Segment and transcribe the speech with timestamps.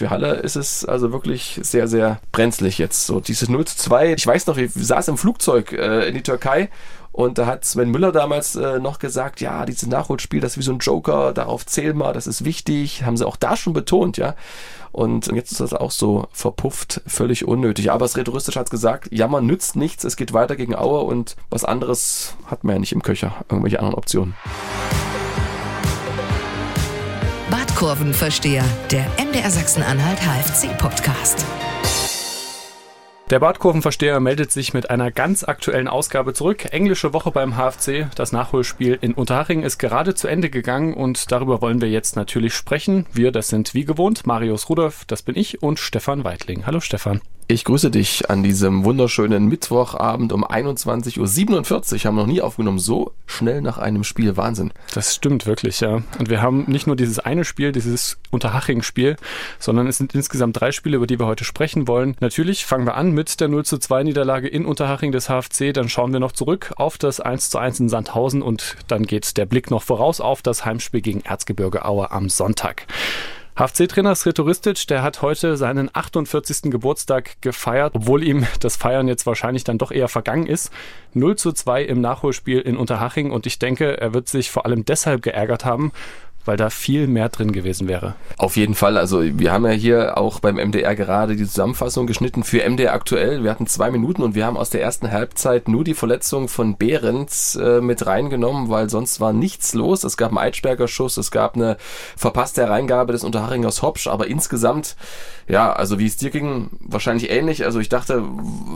[0.00, 3.04] für Halle ist es also wirklich sehr, sehr brenzlig jetzt.
[3.04, 4.14] So dieses 0 zu 2.
[4.14, 6.70] Ich weiß noch, ich saß im Flugzeug äh, in die Türkei
[7.12, 10.62] und da hat Sven Müller damals äh, noch gesagt, ja, dieses Nachholspiel, das ist wie
[10.62, 13.04] so ein Joker, darauf zähl mal, das ist wichtig.
[13.04, 14.36] Haben sie auch da schon betont, ja.
[14.90, 17.92] Und jetzt ist das auch so verpufft, völlig unnötig.
[17.92, 21.66] Aber das Rhetoristisch hat gesagt, Jammer nützt nichts, es geht weiter gegen Aue und was
[21.66, 24.34] anderes hat man ja nicht im Köcher, irgendwelche anderen Optionen.
[27.80, 31.46] Badkurvenversteher, der MDR Sachsen-Anhalt HFC-Podcast.
[33.30, 36.74] Der Badkurvenversteher meldet sich mit einer ganz aktuellen Ausgabe zurück.
[36.74, 38.10] Englische Woche beim HFC.
[38.14, 42.52] Das Nachholspiel in Unterhaching ist gerade zu Ende gegangen und darüber wollen wir jetzt natürlich
[42.52, 43.06] sprechen.
[43.14, 46.66] Wir, das sind wie gewohnt Marius Rudolph, das bin ich und Stefan Weitling.
[46.66, 47.22] Hallo Stefan.
[47.50, 51.98] Ich grüße dich an diesem wunderschönen Mittwochabend um 21.47 Uhr.
[52.04, 52.78] Haben noch nie aufgenommen.
[52.78, 54.36] So schnell nach einem Spiel.
[54.36, 54.72] Wahnsinn.
[54.94, 56.02] Das stimmt wirklich, ja.
[56.20, 59.16] Und wir haben nicht nur dieses eine Spiel, dieses Unterhaching-Spiel,
[59.58, 62.14] sondern es sind insgesamt drei Spiele, über die wir heute sprechen wollen.
[62.20, 65.74] Natürlich fangen wir an mit der 0 zu 2 Niederlage in Unterhaching des HFC.
[65.74, 69.36] Dann schauen wir noch zurück auf das 1 zu 1 in Sandhausen und dann geht
[69.36, 72.86] der Blick noch voraus auf das Heimspiel gegen Erzgebirge Aue am Sonntag.
[73.60, 76.70] HFC-Trainer Sretoristic, der hat heute seinen 48.
[76.70, 80.72] Geburtstag gefeiert, obwohl ihm das Feiern jetzt wahrscheinlich dann doch eher vergangen ist.
[81.12, 84.86] 0 zu 2 im Nachholspiel in Unterhaching und ich denke, er wird sich vor allem
[84.86, 85.92] deshalb geärgert haben,
[86.44, 88.14] weil da viel mehr drin gewesen wäre.
[88.36, 88.96] Auf jeden Fall.
[88.96, 93.44] Also wir haben ja hier auch beim MDR gerade die Zusammenfassung geschnitten für MDR aktuell.
[93.44, 96.76] Wir hatten zwei Minuten und wir haben aus der ersten Halbzeit nur die Verletzung von
[96.76, 100.04] Behrens äh, mit reingenommen, weil sonst war nichts los.
[100.04, 101.76] Es gab einen Eitschberger Schuss, es gab eine
[102.16, 104.96] verpasste Hereingabe des Unterhachingers Hopsch, aber insgesamt,
[105.46, 107.64] ja, also wie es dir ging, wahrscheinlich ähnlich.
[107.64, 108.24] Also ich dachte,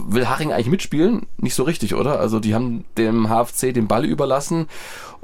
[0.08, 1.26] will Haching eigentlich mitspielen?
[1.38, 2.20] Nicht so richtig, oder?
[2.20, 4.66] Also die haben dem HFC den Ball überlassen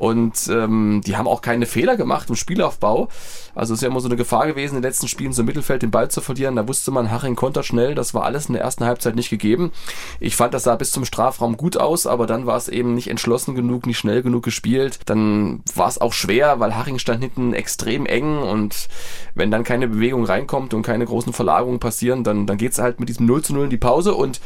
[0.00, 3.08] und ähm, die haben auch keine Fehler gemacht im Spielaufbau.
[3.54, 5.46] Also es ist ja immer so eine Gefahr gewesen, in den letzten Spielen so im
[5.46, 6.56] Mittelfeld den Ball zu verlieren.
[6.56, 7.94] Da wusste man, Haching kontert schnell.
[7.94, 9.72] Das war alles in der ersten Halbzeit nicht gegeben.
[10.18, 13.08] Ich fand, das sah bis zum Strafraum gut aus, aber dann war es eben nicht
[13.08, 15.00] entschlossen genug, nicht schnell genug gespielt.
[15.04, 18.88] Dann war es auch schwer, weil Haching stand hinten extrem eng und
[19.34, 23.00] wenn dann keine Bewegung reinkommt und keine großen Verlagerungen passieren, dann, dann geht es halt
[23.00, 24.40] mit diesem 0 zu 0 in die Pause und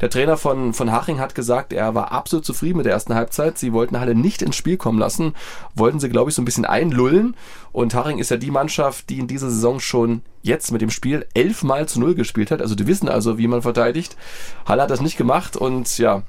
[0.00, 3.58] der Trainer von, von Haching hat gesagt, er war absolut zufrieden mit der ersten Halbzeit.
[3.58, 5.34] Sie wollten Halle nicht ins Spiel kommen lassen,
[5.74, 7.34] wollten sie, glaube ich, so ein bisschen einlullen.
[7.72, 11.26] Und Haching ist ja die Mannschaft, die in dieser Saison schon jetzt mit dem Spiel
[11.34, 12.62] elfmal zu null gespielt hat.
[12.62, 14.16] Also die wissen also, wie man verteidigt.
[14.66, 16.22] Halle hat das nicht gemacht und ja,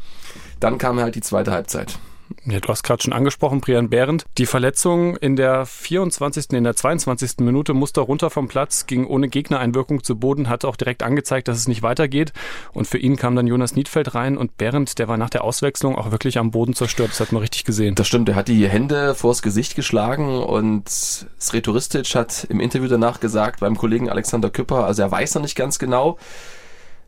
[0.59, 1.99] dann kam halt die zweite Halbzeit.
[2.45, 4.25] Ja, du hast gerade schon angesprochen, Brian Behrendt.
[4.39, 7.33] Die Verletzung in der 24., in der 22.
[7.41, 11.57] Minute musste runter vom Platz, ging ohne Gegnereinwirkung zu Boden, hat auch direkt angezeigt, dass
[11.57, 12.33] es nicht weitergeht.
[12.73, 15.95] Und für ihn kam dann Jonas Niedfeld rein und Behrendt, der war nach der Auswechslung
[15.95, 17.11] auch wirklich am Boden zerstört.
[17.11, 17.93] Das hat man richtig gesehen.
[17.93, 23.19] Das stimmt, er hat die Hände vors Gesicht geschlagen und Sretoristic hat im Interview danach
[23.19, 26.17] gesagt, beim Kollegen Alexander Küpper, also er weiß noch nicht ganz genau,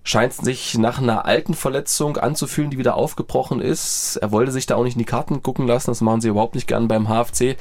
[0.03, 4.17] scheint sich nach einer alten Verletzung anzufühlen, die wieder aufgebrochen ist.
[4.17, 6.55] Er wollte sich da auch nicht in die Karten gucken lassen, das machen sie überhaupt
[6.55, 7.57] nicht gern beim HFC.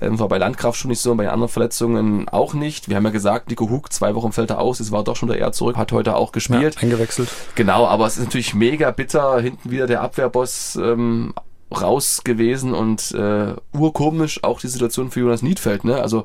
[0.00, 2.88] Ähm, war bei Landkraft schon nicht so, und bei anderen Verletzungen auch nicht.
[2.88, 5.28] Wir haben ja gesagt, Nico Hug, zwei Wochen fällt er aus, es war doch schon
[5.28, 6.76] der eher zurück, hat heute auch gespielt.
[6.76, 7.28] Ja, eingewechselt.
[7.56, 11.34] Genau, aber es ist natürlich mega bitter, hinten wieder der Abwehrboss ähm,
[11.70, 16.00] raus gewesen und äh, urkomisch auch die Situation für Jonas Niedfeld, ne?
[16.00, 16.24] Also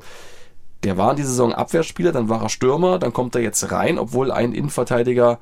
[0.84, 3.98] der war in dieser Saison Abwehrspieler, dann war er Stürmer, dann kommt er jetzt rein,
[3.98, 5.38] obwohl ein Innenverteidiger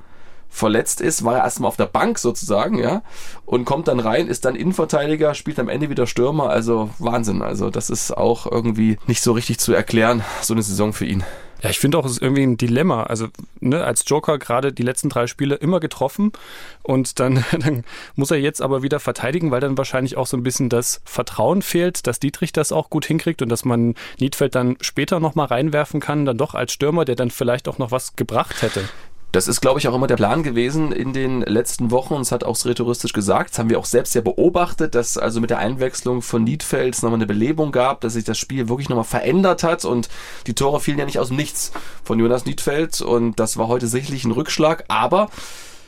[0.49, 3.01] verletzt ist, war er erstmal auf der Bank sozusagen, ja,
[3.45, 7.41] und kommt dann rein, ist dann Innenverteidiger, spielt am Ende wieder Stürmer, also Wahnsinn.
[7.41, 11.23] Also das ist auch irgendwie nicht so richtig zu erklären, so eine Saison für ihn.
[11.63, 13.03] Ja, ich finde auch, es ist irgendwie ein Dilemma.
[13.03, 13.27] Also
[13.59, 16.31] ne, als Joker gerade die letzten drei Spiele immer getroffen
[16.83, 17.83] und dann, dann
[18.15, 21.61] muss er jetzt aber wieder verteidigen, weil dann wahrscheinlich auch so ein bisschen das Vertrauen
[21.61, 25.99] fehlt, dass Dietrich das auch gut hinkriegt und dass man Niedfeld dann später nochmal reinwerfen
[25.99, 28.87] kann, dann doch als Stürmer, der dann vielleicht auch noch was gebracht hätte.
[29.31, 32.13] Das ist, glaube ich, auch immer der Plan gewesen in den letzten Wochen.
[32.13, 33.51] Und es hat auch rhetoristisch gesagt.
[33.51, 37.17] Das haben wir auch selbst ja beobachtet, dass also mit der Einwechslung von Niedfels nochmal
[37.17, 39.85] eine Belebung gab, dass sich das Spiel wirklich nochmal verändert hat.
[39.85, 40.09] Und
[40.47, 41.71] die Tore fielen ja nicht aus dem Nichts
[42.03, 45.29] von Jonas Niedfeld und das war heute sicherlich ein Rückschlag, aber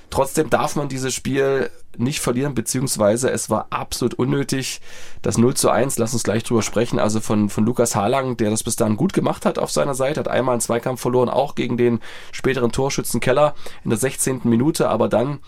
[0.10, 4.82] Trotzdem darf man dieses Spiel nicht verlieren, beziehungsweise es war absolut unnötig.
[5.22, 8.50] Das 0 zu 1, lass uns gleich drüber sprechen, also von, von Lukas Harlang, der
[8.50, 11.56] das bis dahin gut gemacht hat auf seiner Seite, hat einmal einen Zweikampf verloren, auch
[11.56, 12.00] gegen den
[12.32, 14.42] späteren Torschützen Keller in der 16.
[14.44, 15.40] Minute, aber dann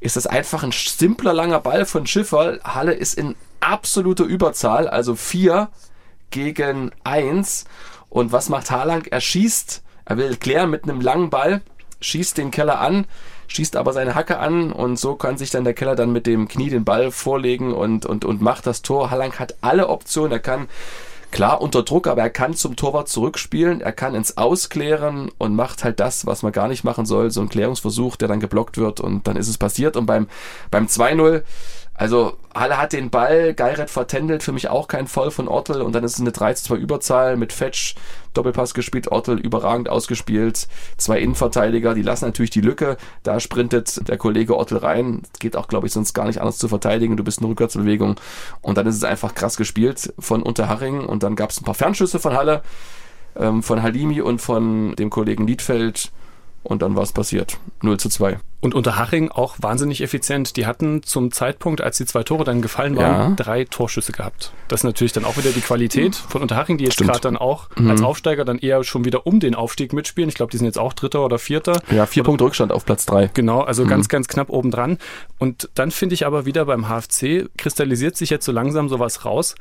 [0.00, 2.58] ist es einfach ein simpler langer Ball von Schiffer.
[2.62, 5.68] Halle ist in absoluter Überzahl, also 4
[6.30, 7.64] gegen 1.
[8.08, 9.04] Und was macht Harlang?
[9.10, 11.62] Er schießt, er will klären mit einem langen Ball,
[12.00, 13.06] schießt den Keller an
[13.48, 16.48] schießt aber seine Hacke an und so kann sich dann der Keller dann mit dem
[16.48, 19.10] Knie den Ball vorlegen und, und, und macht das Tor.
[19.10, 20.68] Hallang hat alle Optionen, er kann
[21.30, 25.84] klar unter Druck, aber er kann zum Torwart zurückspielen, er kann ins Ausklären und macht
[25.84, 29.00] halt das, was man gar nicht machen soll, so ein Klärungsversuch, der dann geblockt wird
[29.00, 29.96] und dann ist es passiert.
[29.96, 30.28] Und beim,
[30.70, 31.42] beim 2-0
[31.96, 35.94] also Halle hat den Ball, Geiret vertändelt, für mich auch kein Voll von Ortel und
[35.94, 37.94] dann ist es eine 3-2 Überzahl mit Fetch,
[38.34, 44.18] Doppelpass gespielt, Ortel überragend ausgespielt, zwei Innenverteidiger, die lassen natürlich die Lücke, da sprintet der
[44.18, 47.38] Kollege Ortel rein, geht auch glaube ich sonst gar nicht anders zu verteidigen, du bist
[47.38, 48.16] eine Rückwärtsbewegung
[48.60, 51.74] und dann ist es einfach krass gespielt von Unterhaching und dann gab es ein paar
[51.74, 52.62] Fernschüsse von Halle,
[53.36, 56.10] ähm, von Halimi und von dem Kollegen Liedfeld
[56.66, 57.58] und dann war es passiert.
[57.82, 58.38] 0 zu 2.
[58.60, 60.56] Und Unterhaching auch wahnsinnig effizient.
[60.56, 63.36] Die hatten zum Zeitpunkt, als die zwei Tore dann gefallen waren, ja.
[63.36, 64.52] drei Torschüsse gehabt.
[64.68, 67.68] Das ist natürlich dann auch wieder die Qualität von Unterhaching, die jetzt gerade dann auch
[67.76, 67.90] mhm.
[67.90, 70.28] als Aufsteiger dann eher schon wieder um den Aufstieg mitspielen.
[70.28, 71.80] Ich glaube, die sind jetzt auch Dritter oder Vierter.
[71.90, 73.30] Ja, vier Punkte Rückstand auf Platz drei.
[73.34, 73.88] Genau, also mhm.
[73.88, 74.98] ganz, ganz knapp obendran.
[75.38, 79.54] Und dann finde ich aber wieder beim HFC kristallisiert sich jetzt so langsam sowas raus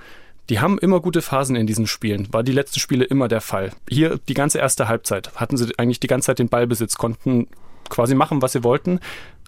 [0.49, 2.31] die haben immer gute Phasen in diesen Spielen.
[2.31, 3.71] War die letzten Spiele immer der Fall.
[3.89, 7.47] Hier die ganze erste Halbzeit hatten sie eigentlich die ganze Zeit den Ballbesitz, konnten
[7.89, 8.99] quasi machen, was sie wollten,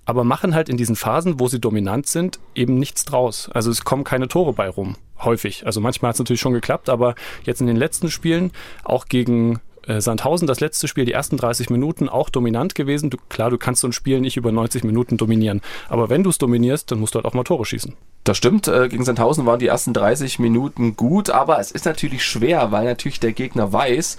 [0.06, 3.50] aber machen halt in diesen Phasen, wo sie dominant sind, eben nichts draus.
[3.54, 4.96] Also es kommen keine Tore bei rum.
[5.20, 5.66] Häufig.
[5.66, 8.52] Also manchmal hat es natürlich schon geklappt, aber jetzt in den letzten Spielen,
[8.84, 13.10] auch gegen äh, Sandhausen, das letzte Spiel, die ersten 30 Minuten auch dominant gewesen.
[13.10, 15.62] Du, klar, du kannst so ein Spiel nicht über 90 Minuten dominieren.
[15.90, 17.96] Aber wenn du es dominierst, dann musst du halt auch mal Tore schießen.
[18.24, 22.26] Das stimmt, äh, gegen Sandhausen waren die ersten 30 Minuten gut, aber es ist natürlich
[22.26, 24.18] schwer, weil natürlich der Gegner weiß,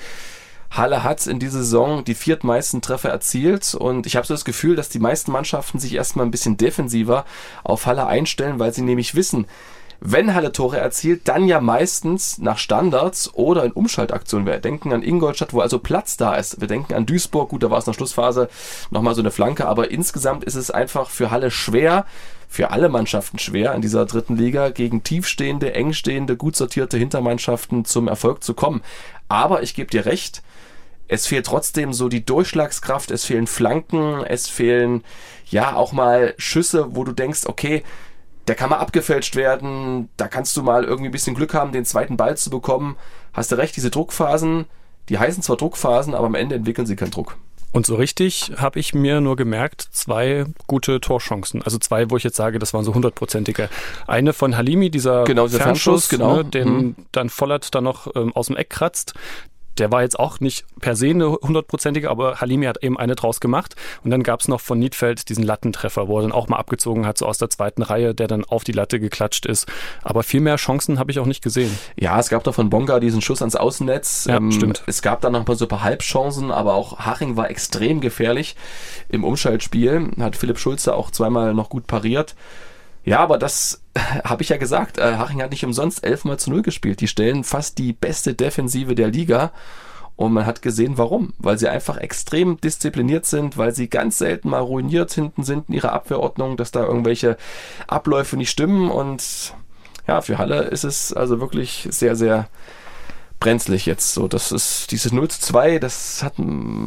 [0.70, 4.76] Halle hat in dieser Saison die viertmeisten Treffer erzielt und ich habe so das Gefühl,
[4.76, 7.24] dass die meisten Mannschaften sich erstmal ein bisschen defensiver
[7.64, 9.46] auf Halle einstellen, weil sie nämlich wissen,
[10.00, 14.46] wenn Halle Tore erzielt, dann ja meistens nach Standards oder in Umschaltaktionen.
[14.46, 16.60] Wir denken an Ingolstadt, wo also Platz da ist.
[16.60, 18.48] Wir denken an Duisburg, gut, da war es in der Schlussphase
[18.90, 22.06] nochmal so eine Flanke, aber insgesamt ist es einfach für Halle schwer,
[22.48, 28.06] für alle Mannschaften schwer in dieser dritten Liga gegen tiefstehende, engstehende, gut sortierte Hintermannschaften zum
[28.06, 28.82] Erfolg zu kommen.
[29.28, 30.42] Aber ich gebe dir recht,
[31.08, 35.02] es fehlt trotzdem so die Durchschlagskraft, es fehlen Flanken, es fehlen
[35.50, 37.82] ja auch mal Schüsse, wo du denkst, okay,
[38.48, 41.84] der kann mal abgefälscht werden, da kannst du mal irgendwie ein bisschen Glück haben, den
[41.84, 42.96] zweiten Ball zu bekommen.
[43.32, 44.66] Hast du recht, diese Druckphasen,
[45.08, 47.36] die heißen zwar Druckphasen, aber am Ende entwickeln sie keinen Druck.
[47.70, 51.62] Und so richtig habe ich mir nur gemerkt, zwei gute Torchancen.
[51.62, 53.68] Also zwei, wo ich jetzt sage, das waren so hundertprozentige.
[54.06, 56.36] Eine von Halimi, dieser genau, Fernschuss, Fernschuss genau.
[56.36, 56.96] Ne, den mhm.
[57.12, 59.12] dann Vollert dann noch ähm, aus dem Eck kratzt
[59.78, 63.40] der war jetzt auch nicht per se eine hundertprozentige, aber Halimi hat eben eine draus
[63.40, 63.76] gemacht.
[64.04, 67.06] Und dann gab es noch von Niedfeld diesen Lattentreffer, wo er dann auch mal abgezogen
[67.06, 69.66] hat, so aus der zweiten Reihe, der dann auf die Latte geklatscht ist.
[70.02, 71.76] Aber viel mehr Chancen habe ich auch nicht gesehen.
[71.98, 74.26] Ja, es gab da von Bonga diesen Schuss ans Außennetz.
[74.28, 74.82] Ja, ähm, stimmt.
[74.86, 78.56] Es gab dann noch ein paar super Halbchancen, aber auch Haching war extrem gefährlich
[79.08, 80.10] im Umschaltspiel.
[80.20, 82.34] Hat Philipp Schulze auch zweimal noch gut pariert.
[83.08, 83.82] Ja, aber das
[84.24, 84.98] habe ich ja gesagt.
[84.98, 87.00] Äh, Haching hat nicht umsonst 11 mal zu 0 gespielt.
[87.00, 89.52] Die stellen fast die beste Defensive der Liga.
[90.14, 91.32] Und man hat gesehen, warum.
[91.38, 95.76] Weil sie einfach extrem diszipliniert sind, weil sie ganz selten mal ruiniert hinten sind in
[95.76, 97.38] ihrer Abwehrordnung, dass da irgendwelche
[97.86, 98.90] Abläufe nicht stimmen.
[98.90, 99.54] Und
[100.06, 102.48] ja, für Halle ist es also wirklich sehr, sehr
[103.40, 104.12] brenzlig jetzt.
[104.12, 106.34] So, das ist dieses 0 zu 2, das hat,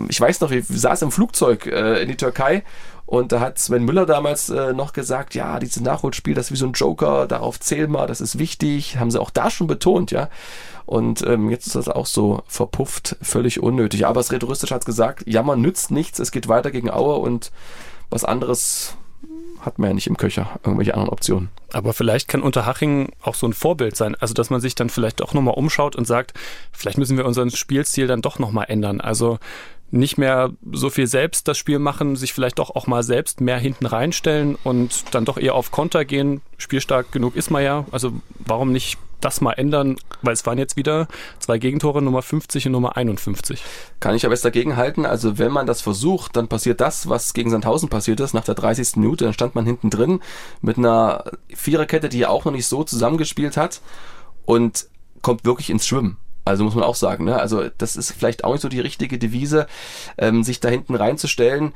[0.09, 2.63] ich weiß noch, ich saß im Flugzeug äh, in die Türkei
[3.11, 6.55] und da hat Sven Müller damals äh, noch gesagt, ja, dieses Nachholspiel, das ist wie
[6.55, 8.99] so ein Joker, darauf zählen wir, das ist wichtig.
[8.99, 10.29] Haben sie auch da schon betont, ja.
[10.85, 14.07] Und ähm, jetzt ist das auch so verpufft, völlig unnötig.
[14.07, 17.51] Aber es Redoristisch hat gesagt, Jammer nützt nichts, es geht weiter gegen Aue und
[18.09, 18.95] was anderes
[19.59, 21.49] hat man ja nicht im Köcher, irgendwelche anderen Optionen.
[21.73, 25.21] Aber vielleicht kann Unterhaching auch so ein Vorbild sein, also dass man sich dann vielleicht
[25.21, 26.33] auch nochmal umschaut und sagt,
[26.71, 29.01] vielleicht müssen wir unseren Spielstil dann doch nochmal ändern.
[29.01, 29.37] Also
[29.91, 33.57] nicht mehr so viel selbst das Spiel machen, sich vielleicht doch auch mal selbst mehr
[33.57, 36.41] hinten reinstellen und dann doch eher auf Konter gehen.
[36.57, 37.85] Spielstark genug ist man ja.
[37.91, 39.97] Also warum nicht das mal ändern?
[40.21, 41.07] Weil es waren jetzt wieder
[41.39, 43.63] zwei Gegentore, Nummer 50 und Nummer 51.
[43.99, 45.05] Kann ich aber jetzt dagegen halten.
[45.05, 48.33] Also wenn man das versucht, dann passiert das, was gegen Sandhausen passiert ist.
[48.33, 48.95] Nach der 30.
[48.95, 50.21] Minute, dann stand man hinten drin
[50.61, 53.81] mit einer Viererkette, die ja auch noch nicht so zusammengespielt hat
[54.45, 54.87] und
[55.21, 56.17] kommt wirklich ins Schwimmen.
[56.45, 57.39] Also muss man auch sagen, ne?
[57.39, 59.67] Also das ist vielleicht auch nicht so die richtige Devise,
[60.17, 61.73] ähm, sich da hinten reinzustellen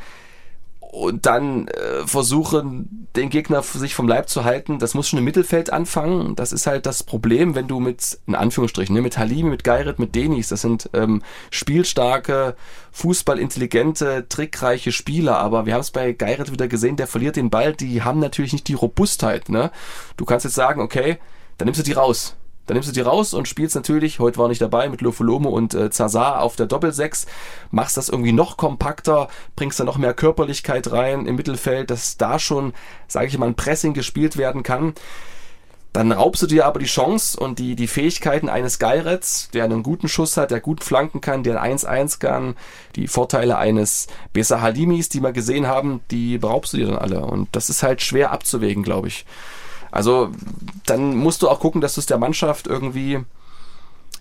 [0.95, 4.79] und dann äh, versuchen, den Gegner sich vom Leib zu halten.
[4.79, 6.37] Das muss schon im Mittelfeld anfangen.
[6.37, 9.99] Das ist halt das Problem, wenn du mit, in Anführungsstrichen, ne, mit Halimi, mit Geiret,
[9.99, 12.55] mit Denis, das sind ähm, spielstarke,
[12.93, 15.37] fußballintelligente, trickreiche Spieler.
[15.37, 17.73] Aber wir haben es bei Geiret wieder gesehen, der verliert den Ball.
[17.73, 19.49] Die haben natürlich nicht die Robustheit.
[19.49, 19.71] Ne?
[20.15, 21.17] Du kannst jetzt sagen, okay,
[21.57, 24.47] dann nimmst du die raus dann nimmst du die raus und spielst natürlich, heute war
[24.47, 27.27] nicht dabei, mit Lofolome und äh, Zazar auf der Doppelsechs,
[27.71, 32.39] machst das irgendwie noch kompakter, bringst da noch mehr Körperlichkeit rein im Mittelfeld, dass da
[32.39, 32.73] schon,
[33.07, 34.93] sage ich mal, ein Pressing gespielt werden kann.
[35.95, 39.81] Dann raubst du dir aber die Chance und die, die Fähigkeiten eines Geirets, der einen
[39.81, 42.57] guten Schuss hat, der gut flanken kann, der 1-1 kann,
[42.97, 47.21] die Vorteile eines Besa Halimis, die wir gesehen haben, die beraubst du dir dann alle.
[47.21, 49.25] Und das ist halt schwer abzuwägen, glaube ich.
[49.95, 50.29] Also
[50.85, 53.21] dann musst du auch gucken, dass du es der Mannschaft irgendwie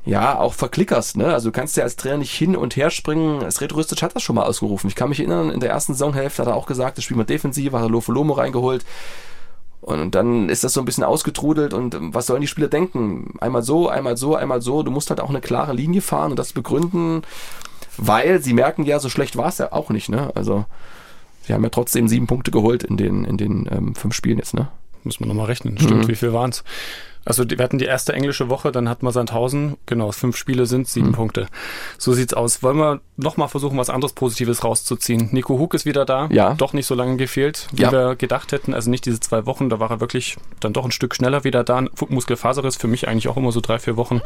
[0.05, 1.33] ja, auch verklickerst, ne?
[1.33, 3.51] Also du kannst ja als Trainer nicht hin und her springen.
[3.51, 4.87] Sredoristic hat das schon mal ausgerufen.
[4.89, 7.25] Ich kann mich erinnern, in der ersten Saisonhälfte hat er auch gesagt, das Spiel mal
[7.25, 8.85] defensiv, hat er Lofo Lomo reingeholt.
[9.81, 13.35] Und dann ist das so ein bisschen ausgetrudelt und was sollen die Spieler denken?
[13.41, 14.85] Einmal so, einmal so, einmal so.
[14.85, 17.23] Du musst halt auch eine klare Linie fahren und das begründen,
[17.97, 20.31] weil sie merken ja, so schlecht war es ja auch nicht, ne?
[20.37, 20.67] Also
[21.43, 24.55] sie haben ja trotzdem sieben Punkte geholt in den, in den ähm, fünf Spielen jetzt,
[24.55, 24.69] ne?
[25.05, 25.79] Muss man nochmal rechnen.
[25.79, 26.09] Stimmt, mhm.
[26.09, 26.65] wie viel waren es?
[27.27, 29.77] Also wir hatten die erste englische Woche, dann hatten wir Sandhausen.
[29.87, 31.13] Genau, fünf Spiele sind sieben mhm.
[31.13, 31.47] Punkte.
[31.97, 32.63] So sieht's aus.
[32.63, 35.31] Wollen wir nochmal versuchen, was anderes Positives rauszuziehen?
[35.33, 36.29] Nico Huck ist wieder da.
[36.31, 36.55] Ja.
[36.55, 37.93] Doch nicht so lange gefehlt, wie ja.
[37.93, 38.75] wir gedacht hätten.
[38.75, 41.65] Also nicht diese zwei Wochen, da war er wirklich dann doch ein Stück schneller wieder
[41.65, 41.85] da.
[42.09, 44.21] Muskelfaserriss für mich eigentlich auch immer so drei, vier Wochen.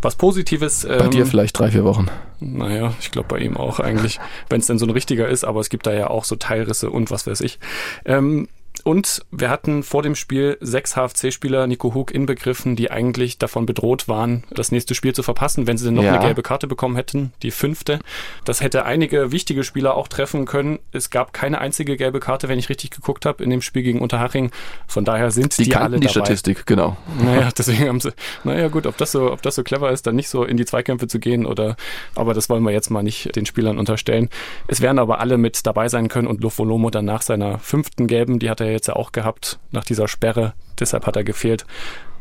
[0.00, 0.84] Was Positives.
[0.86, 2.06] Bei ähm, dir vielleicht drei, vier Wochen.
[2.40, 5.60] Naja, ich glaube bei ihm auch eigentlich, wenn es denn so ein richtiger ist, aber
[5.60, 7.60] es gibt da ja auch so Teilrisse und was weiß ich.
[8.04, 8.48] Ähm,
[8.84, 14.08] und wir hatten vor dem Spiel sechs HFC-Spieler, Nico Hug inbegriffen, die eigentlich davon bedroht
[14.08, 16.14] waren, das nächste Spiel zu verpassen, wenn sie denn noch ja.
[16.14, 18.00] eine gelbe Karte bekommen hätten, die fünfte.
[18.44, 20.78] Das hätte einige wichtige Spieler auch treffen können.
[20.90, 24.00] Es gab keine einzige gelbe Karte, wenn ich richtig geguckt habe, in dem Spiel gegen
[24.00, 24.50] Unterhaching.
[24.86, 26.12] Von daher sind die, die alle die dabei.
[26.12, 26.96] Statistik, genau.
[27.22, 28.12] Naja, deswegen haben sie,
[28.44, 30.64] naja gut, ob das so, ob das so clever ist, dann nicht so in die
[30.64, 31.76] Zweikämpfe zu gehen oder,
[32.14, 34.28] aber das wollen wir jetzt mal nicht den Spielern unterstellen.
[34.66, 38.38] Es werden aber alle mit dabei sein können und Lofolomo dann nach seiner fünften gelben,
[38.38, 40.54] die hat er jetzt ja auch gehabt nach dieser Sperre.
[40.78, 41.64] Deshalb hat er gefehlt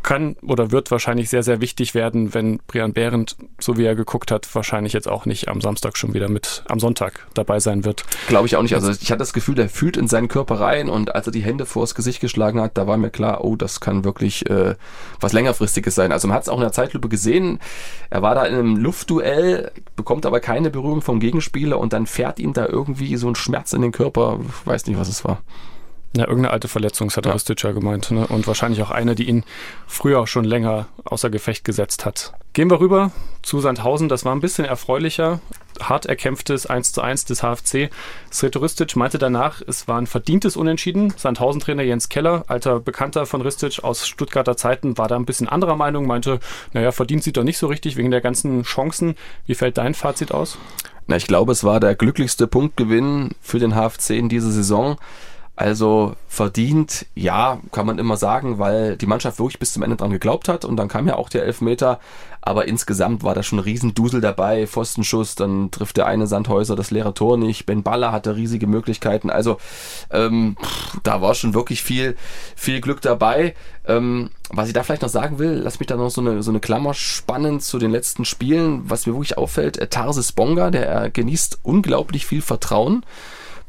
[0.04, 4.32] kann oder wird wahrscheinlich sehr, sehr wichtig werden, wenn Brian Behrendt, so wie er geguckt
[4.32, 8.04] hat, wahrscheinlich jetzt auch nicht am Samstag schon wieder mit am Sonntag dabei sein wird.
[8.28, 8.76] Glaube ich auch nicht.
[8.76, 11.42] Also ich hatte das Gefühl, der fühlt in seinen Körper rein und als er die
[11.44, 14.76] Hände vors Gesicht geschlagen hat, da war mir klar, oh, das kann wirklich äh,
[15.20, 16.12] was längerfristiges sein.
[16.12, 17.60] Also man hat es auch in der Zeitlupe gesehen.
[18.10, 22.40] Er war da in einem Luftduell, bekommt aber keine Berührung vom Gegenspieler und dann fährt
[22.40, 24.40] ihm da irgendwie so ein Schmerz in den Körper.
[24.42, 25.42] Ich weiß nicht, was es war.
[26.14, 27.32] Ja, irgendeine alte Verletzung, das hat ja.
[27.32, 28.12] Ristic ja gemeint.
[28.12, 28.28] Ne?
[28.28, 29.46] Und wahrscheinlich auch eine, die ihn
[29.88, 32.34] früher auch schon länger außer Gefecht gesetzt hat.
[32.52, 33.12] Gehen wir rüber
[33.44, 34.10] zu Sandhausen.
[34.10, 35.40] Das war ein bisschen erfreulicher.
[35.80, 37.90] Hart erkämpftes 1 zu 1 des HFC.
[38.30, 41.14] Sretoristic meinte danach, es war ein verdientes Unentschieden.
[41.16, 45.78] Sandhausen-Trainer Jens Keller, alter Bekannter von Ristic aus Stuttgarter Zeiten, war da ein bisschen anderer
[45.78, 46.42] Meinung, meinte,
[46.74, 49.16] naja, verdient sieht doch nicht so richtig wegen der ganzen Chancen.
[49.46, 50.58] Wie fällt dein Fazit aus?
[51.08, 54.98] Na, ich glaube, es war der glücklichste Punktgewinn für den HFC in dieser Saison.
[55.62, 60.10] Also verdient, ja, kann man immer sagen, weil die Mannschaft wirklich bis zum Ende dran
[60.10, 62.00] geglaubt hat und dann kam ja auch der Elfmeter.
[62.42, 64.66] Aber insgesamt war da schon ein Riesendusel dabei.
[64.66, 67.68] Pfostenschuss, dann trifft der eine Sandhäuser das leere Tor nicht.
[67.68, 69.30] Ben Baller hatte riesige Möglichkeiten.
[69.30, 69.58] Also
[70.10, 72.16] ähm, pff, da war schon wirklich viel,
[72.56, 73.54] viel Glück dabei.
[73.86, 76.50] Ähm, was ich da vielleicht noch sagen will, lass mich da noch so eine, so
[76.50, 78.90] eine Klammer spannen zu den letzten Spielen.
[78.90, 83.06] Was mir wirklich auffällt, äh, Tarsis Bonga, der genießt unglaublich viel Vertrauen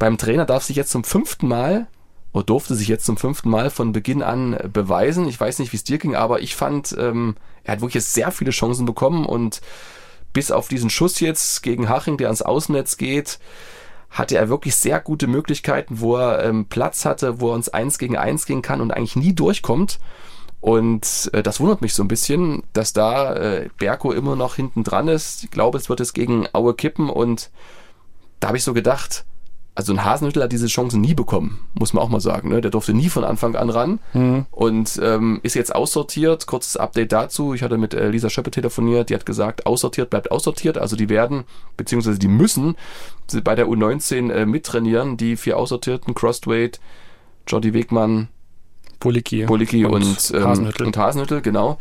[0.03, 1.87] beim Trainer darf sich jetzt zum fünften Mal
[2.33, 5.29] oder durfte sich jetzt zum fünften Mal von Beginn an beweisen.
[5.29, 8.31] Ich weiß nicht, wie es dir ging, aber ich fand, ähm, er hat wirklich sehr
[8.31, 9.61] viele Chancen bekommen und
[10.33, 13.39] bis auf diesen Schuss jetzt gegen Haching, der ans Außennetz geht,
[14.09, 17.97] hatte er wirklich sehr gute Möglichkeiten, wo er ähm, Platz hatte, wo er uns eins
[17.97, 19.99] gegen eins gehen kann und eigentlich nie durchkommt.
[20.59, 24.83] Und äh, das wundert mich so ein bisschen, dass da äh, Berko immer noch hinten
[24.83, 25.45] dran ist.
[25.45, 27.51] Ich glaube, es wird es gegen Aue kippen und
[28.41, 29.23] da habe ich so gedacht,
[29.75, 32.49] also ein Hasenhüttel hat diese Chance nie bekommen, muss man auch mal sagen.
[32.49, 32.61] Ne?
[32.61, 34.45] Der durfte nie von Anfang an ran mhm.
[34.51, 36.45] und ähm, ist jetzt aussortiert.
[36.45, 37.55] Kurzes Update dazu.
[37.55, 40.77] Ich hatte mit äh, Lisa Schöppe telefoniert, die hat gesagt, aussortiert bleibt aussortiert.
[40.77, 42.75] Also die werden, beziehungsweise die müssen
[43.43, 45.17] bei der U19 äh, mittrainieren.
[45.17, 46.79] Die vier Aussortierten, Crossweight,
[47.47, 48.27] Jordi Wegmann,
[48.99, 50.85] Poliki, Poliki und, und, ähm, Hasenhüttel.
[50.85, 51.79] und Hasenhüttel, genau.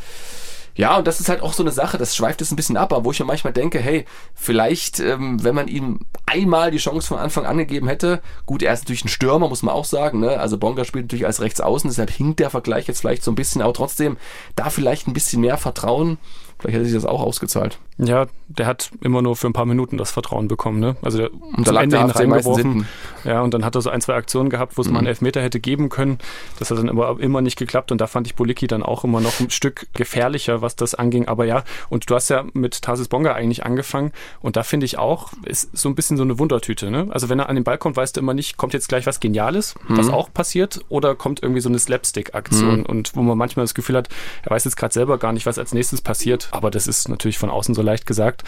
[0.74, 2.92] Ja, und das ist halt auch so eine Sache, das schweift es ein bisschen ab,
[2.92, 7.08] aber wo ich mir manchmal denke, hey, vielleicht, ähm, wenn man ihm einmal die Chance
[7.08, 10.20] von Anfang an gegeben hätte, gut, er ist natürlich ein Stürmer, muss man auch sagen,
[10.20, 10.38] ne?
[10.40, 13.60] Also Bonga spielt natürlich als Rechtsaußen, deshalb hinkt der Vergleich jetzt vielleicht so ein bisschen,
[13.60, 14.16] aber trotzdem
[14.56, 16.18] da vielleicht ein bisschen mehr Vertrauen
[16.62, 17.78] Vielleicht hätte sich das auch ausgezahlt.
[18.06, 20.80] Ja, der hat immer nur für ein paar Minuten das Vertrauen bekommen.
[20.80, 20.96] Ne?
[21.02, 22.86] Also der und zum Ende ihn reingeworfen.
[23.24, 24.94] Ja, und dann hat er so ein, zwei Aktionen gehabt, wo es mhm.
[24.94, 26.18] mal einen Elfmeter hätte geben können.
[26.58, 27.92] Das hat dann aber immer nicht geklappt.
[27.92, 31.28] Und da fand ich Policki dann auch immer noch ein Stück gefährlicher, was das anging.
[31.28, 34.12] Aber ja, und du hast ja mit Tarsis Bonga eigentlich angefangen.
[34.40, 36.90] Und da finde ich auch, ist so ein bisschen so eine Wundertüte.
[36.90, 37.08] Ne?
[37.10, 39.20] Also wenn er an den Ball kommt, weißt du immer nicht, kommt jetzt gleich was
[39.20, 39.98] Geniales, mhm.
[39.98, 42.80] was auch passiert, oder kommt irgendwie so eine Slapstick-Aktion.
[42.80, 42.86] Mhm.
[42.86, 44.08] Und wo man manchmal das Gefühl hat,
[44.42, 47.38] er weiß jetzt gerade selber gar nicht, was als nächstes passiert aber das ist natürlich
[47.38, 48.42] von außen so leicht gesagt.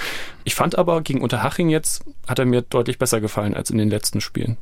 [0.44, 3.90] Ich fand aber gegen Unterhaching jetzt hat er mir deutlich besser gefallen als in den
[3.90, 4.56] letzten Spielen.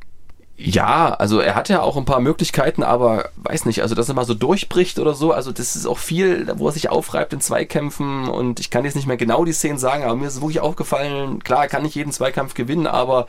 [0.55, 4.13] Ja, also er hat ja auch ein paar Möglichkeiten, aber weiß nicht, also dass er
[4.13, 7.41] mal so durchbricht oder so, also das ist auch viel, wo er sich aufreibt in
[7.41, 10.41] Zweikämpfen und ich kann jetzt nicht mehr genau die Szenen sagen, aber mir ist es
[10.41, 13.25] wirklich aufgefallen, klar, er kann nicht jeden Zweikampf gewinnen, aber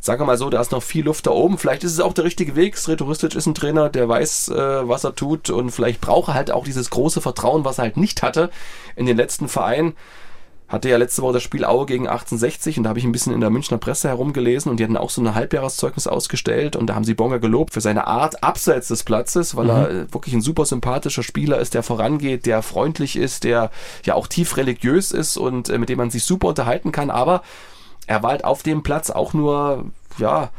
[0.00, 1.58] sagen wir mal so, da ist noch viel Luft da oben.
[1.58, 2.76] Vielleicht ist es auch der richtige Weg.
[2.76, 6.50] Sretoristic ist ein Trainer, der weiß, äh, was er tut und vielleicht braucht er halt
[6.50, 8.50] auch dieses große Vertrauen, was er halt nicht hatte
[8.96, 9.94] in den letzten Vereinen
[10.68, 13.32] hatte ja letzte Woche das Spiel Aue gegen 1860 und da habe ich ein bisschen
[13.32, 16.94] in der Münchner Presse herumgelesen und die hatten auch so ein Halbjahreszeugnis ausgestellt und da
[16.94, 19.70] haben sie Bonga gelobt für seine Art abseits des Platzes, weil mhm.
[19.70, 23.70] er wirklich ein super sympathischer Spieler ist, der vorangeht, der freundlich ist, der
[24.04, 27.42] ja auch tief religiös ist und äh, mit dem man sich super unterhalten kann, aber
[28.06, 29.86] er war halt auf dem Platz auch nur,
[30.18, 30.50] ja,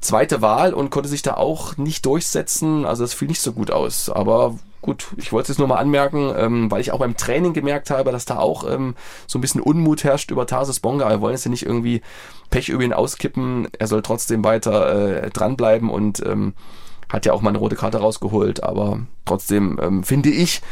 [0.00, 2.84] zweite Wahl und konnte sich da auch nicht durchsetzen.
[2.84, 4.10] Also das fiel nicht so gut aus.
[4.10, 7.90] Aber gut, ich wollte es nur mal anmerken, ähm, weil ich auch beim Training gemerkt
[7.90, 8.94] habe, dass da auch ähm,
[9.26, 11.08] so ein bisschen Unmut herrscht über Tarsis Bonga.
[11.08, 12.02] Wir wollen es ja nicht irgendwie
[12.50, 13.68] Pech über ihn auskippen.
[13.78, 16.54] Er soll trotzdem weiter äh, dranbleiben und ähm,
[17.08, 18.62] hat ja auch mal eine rote Karte rausgeholt.
[18.62, 20.62] Aber trotzdem ähm, finde ich,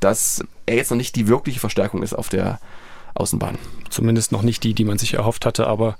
[0.00, 2.60] dass er jetzt noch nicht die wirkliche Verstärkung ist auf der
[3.14, 3.58] Außenbahn.
[3.90, 5.96] Zumindest noch nicht die, die man sich erhofft hatte, aber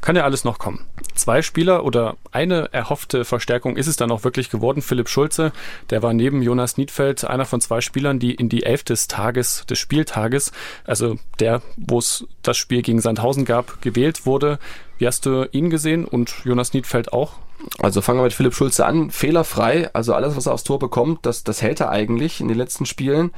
[0.00, 0.84] kann ja alles noch kommen.
[1.14, 4.82] Zwei Spieler oder eine erhoffte Verstärkung ist es dann auch wirklich geworden.
[4.82, 5.52] Philipp Schulze,
[5.90, 9.64] der war neben Jonas Niedfeld einer von zwei Spielern, die in die Elf des Tages,
[9.66, 10.52] des Spieltages,
[10.84, 14.58] also der, wo es das Spiel gegen Sandhausen gab, gewählt wurde.
[14.98, 17.32] Wie hast du ihn gesehen und Jonas Niedfeld auch?
[17.78, 19.10] Also fangen wir mit Philipp Schulze an.
[19.10, 22.56] Fehlerfrei, also alles, was er aufs Tor bekommt, das, das hält er eigentlich in den
[22.56, 23.32] letzten Spielen.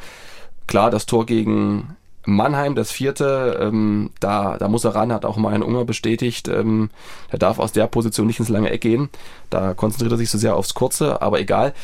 [0.67, 1.97] Klar, das Tor gegen
[2.35, 6.49] Mannheim, das vierte, ähm, da, da muss er ran, hat auch Marian Unger bestätigt.
[6.49, 6.91] Ähm,
[7.29, 9.11] er darf aus der Position nicht ins lange Eck gehen.
[9.51, 11.75] Da konzentriert er sich so sehr aufs Kurze, aber egal.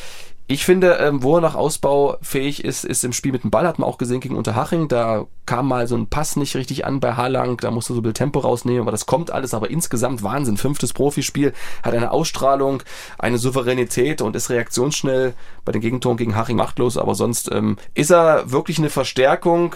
[0.49, 3.67] Ich finde, ähm, wo er nach Ausbau fähig ist, ist im Spiel mit dem Ball,
[3.67, 4.87] hat man auch gesehen gegen Unterhaching.
[4.87, 8.03] Da kam mal so ein Pass nicht richtig an bei Harlang, da musste so ein
[8.03, 10.55] bisschen Tempo rausnehmen, aber das kommt alles, aber insgesamt Wahnsinn.
[10.55, 11.51] Fünftes Profispiel,
[11.83, 12.81] hat eine Ausstrahlung,
[13.19, 15.33] eine Souveränität und ist reaktionsschnell
[15.65, 19.75] bei den Gegentoren gegen Haching machtlos, aber sonst ähm, ist er wirklich eine Verstärkung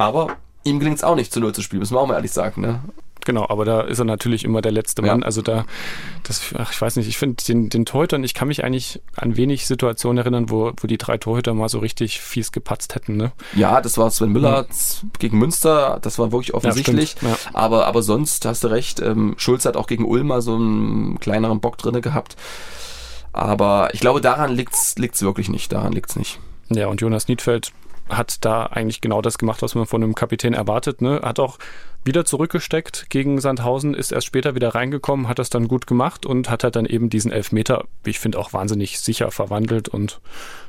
[0.00, 2.32] aber ihm gelingt es auch nicht zu Null zu spielen, müssen wir auch mal ehrlich
[2.32, 2.62] sagen.
[2.62, 2.80] Ne?
[3.26, 5.20] Genau, aber da ist er natürlich immer der letzte Mann.
[5.20, 5.26] Ja.
[5.26, 5.66] Also da,
[6.22, 9.36] das, ach, ich weiß nicht, ich finde den, den Torhütern, ich kann mich eigentlich an
[9.36, 13.16] wenig Situationen erinnern, wo, wo die drei Torhüter mal so richtig fies gepatzt hätten.
[13.16, 13.32] Ne?
[13.54, 15.08] Ja, das war Sven Müller ja.
[15.18, 17.16] gegen Münster, das war wirklich offensichtlich.
[17.20, 21.20] Ja, aber, aber sonst hast du recht, ähm, Schulz hat auch gegen Ulmer so einen
[21.20, 22.36] kleineren Bock drinne gehabt.
[23.32, 25.70] Aber ich glaube, daran liegt's liegt's wirklich nicht.
[25.72, 26.40] Daran liegt's nicht.
[26.70, 27.72] Ja, und Jonas Niedfeld
[28.10, 31.00] hat da eigentlich genau das gemacht, was man von einem Kapitän erwartet.
[31.00, 31.20] Ne?
[31.22, 31.58] Hat auch
[32.04, 36.48] wieder zurückgesteckt gegen Sandhausen, ist erst später wieder reingekommen, hat das dann gut gemacht und
[36.48, 40.20] hat halt dann eben diesen Elfmeter, wie ich finde, auch wahnsinnig sicher verwandelt und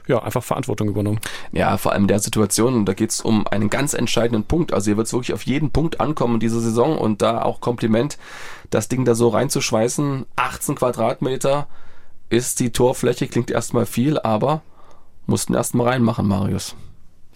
[0.08, 1.20] ja, einfach Verantwortung übernommen.
[1.54, 4.74] Ja, vor allem in der Situation, da geht es um einen ganz entscheidenden Punkt.
[4.74, 7.62] Also hier wird es wirklich auf jeden Punkt ankommen in dieser Saison und da auch
[7.62, 8.18] Kompliment,
[8.70, 10.26] das Ding da so reinzuschweißen.
[10.36, 11.68] 18 Quadratmeter
[12.30, 14.62] ist die Torfläche, klingt erstmal viel, aber
[15.28, 16.76] mussten erstmal reinmachen, Marius.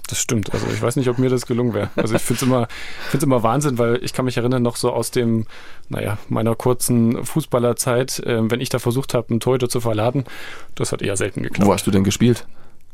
[0.08, 0.54] Das stimmt.
[0.54, 1.90] Also ich weiß nicht, ob mir das gelungen wäre.
[1.96, 2.68] Also ich finde es immer,
[3.10, 5.46] find's immer Wahnsinn, weil ich kann mich erinnern, noch so aus dem,
[5.90, 10.26] naja, meiner kurzen Fußballerzeit, äh, wenn ich da versucht habe, einen Torhüter zu verladen,
[10.76, 11.68] das hat eher selten geklappt.
[11.68, 12.46] Wo hast du denn gespielt?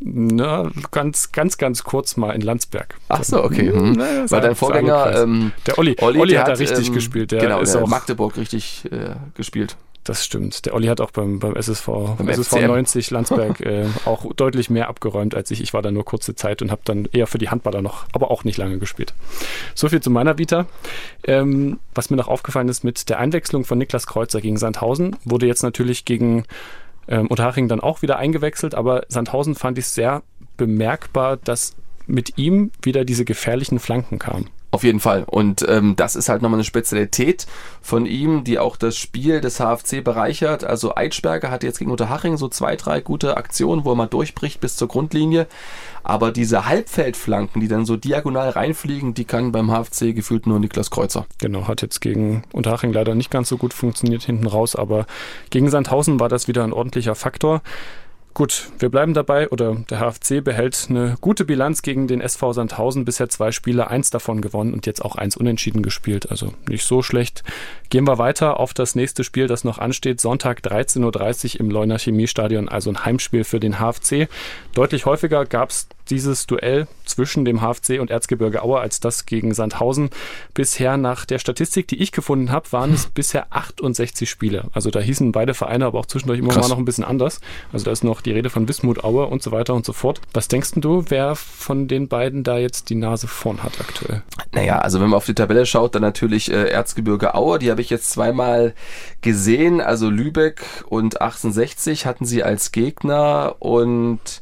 [0.03, 2.95] Na, ganz, ganz, ganz kurz mal in Landsberg.
[3.07, 3.71] Ach so, okay.
[3.71, 3.93] Hm.
[3.93, 7.31] Na, Weil dein Vorgänger, ähm, der Olli, Olli, Olli hat, hat, da richtig ähm, gespielt.
[7.31, 9.77] Der genau, ist der auch Magdeburg richtig äh, gespielt.
[10.03, 10.65] Das stimmt.
[10.65, 11.87] Der Olli hat auch beim, beim SSV,
[12.17, 15.61] beim SSV 90 Landsberg äh, auch deutlich mehr abgeräumt als ich.
[15.61, 18.31] Ich war da nur kurze Zeit und habe dann eher für die Handballer noch, aber
[18.31, 19.13] auch nicht lange gespielt.
[19.75, 20.65] So viel zu meiner Vita.
[21.23, 25.45] Ähm, was mir noch aufgefallen ist mit der Einwechslung von Niklas Kreuzer gegen Sandhausen, wurde
[25.45, 26.45] jetzt natürlich gegen
[27.07, 30.23] ähm, Unterhaching dann auch wieder eingewechselt, aber Sandhausen fand ich sehr
[30.57, 31.75] bemerkbar, dass
[32.07, 34.49] mit ihm wieder diese gefährlichen Flanken kamen.
[34.73, 35.25] Auf jeden Fall.
[35.27, 37.45] Und ähm, das ist halt nochmal eine Spezialität
[37.81, 40.63] von ihm, die auch das Spiel des HFC bereichert.
[40.63, 44.61] Also Eitschberger hatte jetzt gegen Unterhaching so zwei, drei gute Aktionen, wo er mal durchbricht
[44.61, 45.47] bis zur Grundlinie.
[46.03, 50.89] Aber diese Halbfeldflanken, die dann so diagonal reinfliegen, die kann beim HFC gefühlt nur Niklas
[50.89, 51.25] Kreuzer.
[51.39, 55.05] Genau, hat jetzt gegen Unterhaching leider nicht ganz so gut funktioniert hinten raus, aber
[55.49, 57.61] gegen Sandhausen war das wieder ein ordentlicher Faktor.
[58.33, 63.03] Gut, wir bleiben dabei oder der HFC behält eine gute Bilanz gegen den SV Sandhausen.
[63.03, 66.31] Bisher zwei Spiele, eins davon gewonnen und jetzt auch eins unentschieden gespielt.
[66.31, 67.43] Also nicht so schlecht.
[67.89, 70.21] Gehen wir weiter auf das nächste Spiel, das noch ansteht.
[70.21, 74.29] Sonntag 13.30 Uhr im Leuner Chemiestadion, also ein Heimspiel für den HFC.
[74.73, 79.53] Deutlich häufiger gab es dieses Duell zwischen dem HFC und Erzgebirge Aue als das gegen
[79.53, 80.09] Sandhausen.
[80.53, 84.65] Bisher nach der Statistik, die ich gefunden habe, waren es bisher 68 Spiele.
[84.73, 86.63] Also da hießen beide Vereine aber auch zwischendurch immer Krass.
[86.63, 87.41] mal noch ein bisschen anders.
[87.73, 90.21] Also da ist noch die Rede von Wismut Aue und so weiter und so fort.
[90.33, 94.23] Was denkst du, wer von den beiden da jetzt die Nase vorn hat aktuell?
[94.51, 97.59] Naja, also wenn man auf die Tabelle schaut, dann natürlich äh, Erzgebirge Aue.
[97.59, 98.73] Die habe ich jetzt zweimal
[99.21, 99.81] gesehen.
[99.81, 104.41] Also Lübeck und 1860 hatten sie als Gegner und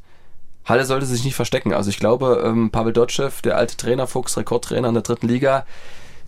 [0.70, 1.74] Halle sollte sich nicht verstecken.
[1.74, 5.66] Also ich glaube, ähm, Pavel Dotschew, der alte Trainer, Fuchs, Rekordtrainer in der dritten Liga,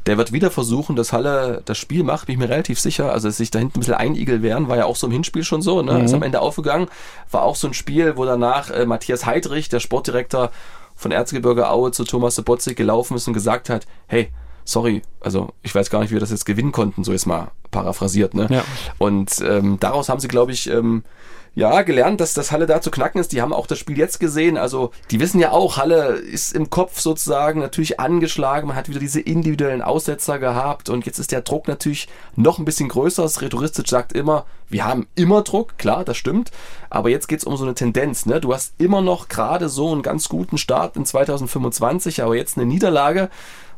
[0.07, 3.11] der wird wieder versuchen, dass Halle das Spiel macht, bin ich mir relativ sicher.
[3.13, 5.43] Also, dass sich da hinten ein bisschen einigel werden, war ja auch so im Hinspiel
[5.43, 5.93] schon so, ne?
[5.93, 6.05] Mhm.
[6.05, 6.87] Ist am Ende aufgegangen.
[7.29, 10.49] War auch so ein Spiel, wo danach äh, Matthias Heidrich, der Sportdirektor
[10.95, 14.31] von Erzgebirge Aue zu Thomas Sobotzig gelaufen ist und gesagt hat, hey,
[14.65, 17.51] sorry, also ich weiß gar nicht, wie wir das jetzt gewinnen konnten, so ist mal
[17.69, 18.47] paraphrasiert, ne?
[18.49, 18.63] Ja.
[18.97, 21.03] Und ähm, daraus haben sie, glaube ich, ähm,
[21.53, 23.33] ja, gelernt, dass das Halle da zu knacken ist.
[23.33, 24.57] Die haben auch das Spiel jetzt gesehen.
[24.57, 28.67] Also, die wissen ja auch, Halle ist im Kopf sozusagen natürlich angeschlagen.
[28.67, 32.65] Man hat wieder diese individuellen Aussetzer gehabt und jetzt ist der Druck natürlich noch ein
[32.65, 33.23] bisschen größer.
[33.23, 35.77] Das Rhetoristisch sagt immer, wir haben immer Druck.
[35.77, 36.51] Klar, das stimmt.
[36.89, 38.39] Aber jetzt geht's um so eine Tendenz, ne?
[38.39, 42.65] Du hast immer noch gerade so einen ganz guten Start in 2025, aber jetzt eine
[42.65, 43.29] Niederlage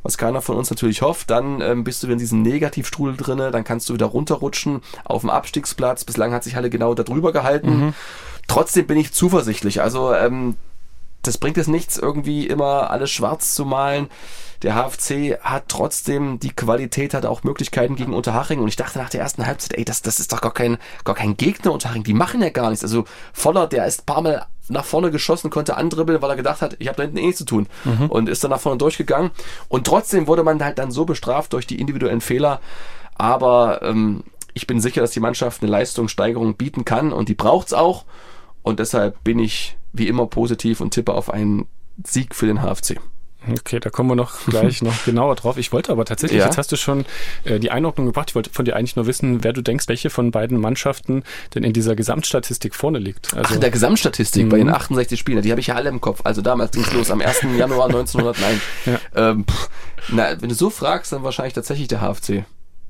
[0.04, 3.64] was keiner von uns natürlich hofft, dann ähm, bist du in diesem Negativstrudel drinne, dann
[3.64, 6.04] kannst du wieder runterrutschen auf dem Abstiegsplatz.
[6.04, 7.78] Bislang hat sich Halle genau darüber gehalten.
[7.78, 7.94] Mhm.
[8.48, 9.82] Trotzdem bin ich zuversichtlich.
[9.82, 10.56] Also ähm,
[11.24, 14.10] das bringt es nichts, irgendwie immer alles schwarz zu malen.
[14.62, 18.60] Der HFC hat trotzdem die Qualität, hat auch Möglichkeiten gegen Unterhaching.
[18.60, 21.16] Und ich dachte nach der ersten Halbzeit, ey, das, das ist doch gar kein, gar
[21.16, 22.04] kein Gegner Unterhaching.
[22.04, 22.84] Die machen ja gar nichts.
[22.84, 26.62] Also Voller, der ist ein paar Mal nach vorne geschossen, konnte andribbeln, weil er gedacht
[26.62, 27.68] hat, ich habe da hinten eh nichts zu tun.
[27.84, 28.08] Mhm.
[28.08, 29.32] Und ist dann nach vorne durchgegangen.
[29.68, 32.62] Und trotzdem wurde man halt dann so bestraft durch die individuellen Fehler.
[33.16, 34.24] Aber ähm,
[34.54, 38.06] ich bin sicher, dass die Mannschaft eine Leistungssteigerung bieten kann und die braucht's auch.
[38.62, 41.68] Und deshalb bin ich wie immer positiv und tippe auf einen
[42.04, 43.00] Sieg für den HFC.
[43.52, 45.58] Okay, da kommen wir noch gleich noch genauer drauf.
[45.58, 46.46] Ich wollte aber tatsächlich, ja.
[46.46, 47.06] jetzt hast du schon
[47.44, 48.30] äh, die Einordnung gebracht.
[48.30, 51.24] Ich wollte von dir eigentlich nur wissen, wer du denkst, welche von beiden Mannschaften
[51.56, 53.34] denn in dieser Gesamtstatistik vorne liegt.
[53.34, 55.20] Also, Ach, in der Gesamtstatistik bei den 68 mhm.
[55.20, 56.22] Spielern, die habe ich ja alle im Kopf.
[56.24, 57.42] Also damals ging es los am 1.
[57.58, 58.62] Januar 1909.
[58.86, 59.00] Ja.
[59.16, 59.70] Ähm, pff,
[60.10, 62.46] na, wenn du so fragst, dann wahrscheinlich tatsächlich der HFC.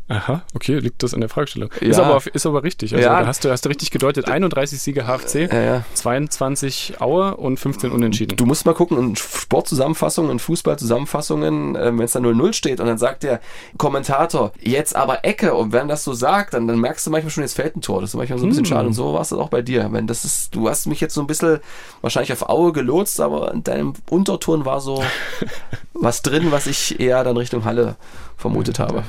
[0.09, 1.69] Aha, okay, liegt das an der Fragestellung.
[1.79, 1.87] Ja.
[1.87, 2.93] Ist, aber, ist aber richtig.
[2.93, 3.25] Also ja.
[3.25, 4.27] hast du, hast du richtig gedeutet.
[4.27, 8.35] 31 Siege HFC, ja, 22 Aue und 15 Unentschieden.
[8.35, 12.87] Du musst mal gucken, in Sportzusammenfassungen, in Fußballzusammenfassungen, äh, wenn es da 0-0 steht und
[12.87, 13.39] dann sagt der
[13.77, 17.43] Kommentator, jetzt aber Ecke und wenn das so sagt, dann, dann merkst du manchmal schon,
[17.43, 18.01] jetzt fällt ein Tor.
[18.01, 18.69] Das ist manchmal so ein bisschen hm.
[18.69, 19.87] schade und so war es auch bei dir.
[19.91, 21.59] Wenn das ist, du hast mich jetzt so ein bisschen
[22.01, 25.01] wahrscheinlich auf Aue gelotst, aber in deinem Unterton war so
[25.93, 27.95] was drin, was ich eher dann Richtung Halle
[28.37, 29.03] vermutet habe.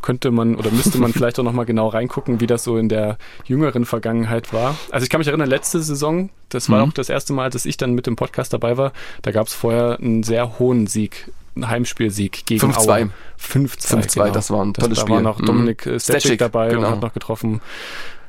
[0.00, 3.18] Könnte man oder müsste man vielleicht auch nochmal genau reingucken, wie das so in der
[3.44, 4.76] jüngeren Vergangenheit war.
[4.90, 6.90] Also ich kann mich erinnern, letzte Saison, das war mhm.
[6.90, 9.54] auch das erste Mal, dass ich dann mit dem Podcast dabei war, da gab es
[9.54, 13.10] vorher einen sehr hohen Sieg einen Heimspielsieg gegen 5-2.
[13.40, 14.30] 5-2, genau.
[14.30, 15.08] das war ein tolles das, Spiel.
[15.08, 15.98] Da war noch Dominik mhm.
[15.98, 16.86] Stechik dabei genau.
[16.86, 17.60] und hat noch getroffen.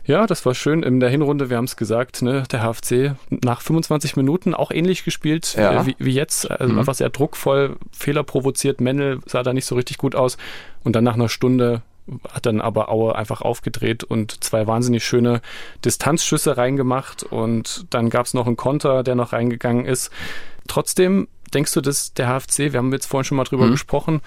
[0.09, 0.81] Ja, das war schön.
[0.81, 5.03] In der Hinrunde, wir haben es gesagt, ne, der HFC nach 25 Minuten auch ähnlich
[5.03, 5.83] gespielt ja.
[5.83, 6.49] äh, wie, wie, jetzt.
[6.49, 6.79] Also mhm.
[6.79, 8.81] einfach sehr druckvoll, Fehler provoziert.
[8.81, 10.37] Mendel sah da nicht so richtig gut aus.
[10.83, 11.83] Und dann nach einer Stunde
[12.31, 15.41] hat dann aber Aue einfach aufgedreht und zwei wahnsinnig schöne
[15.85, 17.23] Distanzschüsse reingemacht.
[17.23, 20.11] Und dann gab es noch einen Konter, der noch reingegangen ist.
[20.67, 23.71] Trotzdem denkst du, dass der HFC, wir haben jetzt vorhin schon mal drüber mhm.
[23.71, 24.21] gesprochen,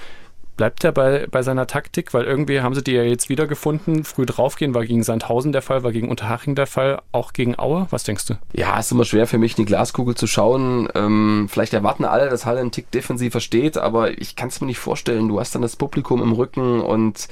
[0.57, 2.13] Bleibt er bei, bei seiner Taktik?
[2.13, 4.05] Weil irgendwie haben sie die ja jetzt wiedergefunden.
[4.05, 7.87] Früh draufgehen war gegen Sandhausen der Fall, war gegen Unterhaching der Fall, auch gegen Aue.
[7.91, 8.35] Was denkst du?
[8.53, 10.89] Ja, ist immer schwer für mich, in die Glaskugel zu schauen.
[10.95, 14.67] Ähm, vielleicht erwarten alle, dass Halle einen Tick defensiver steht, aber ich kann es mir
[14.67, 15.29] nicht vorstellen.
[15.29, 17.29] Du hast dann das Publikum im Rücken und